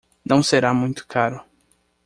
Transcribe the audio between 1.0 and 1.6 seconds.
caro.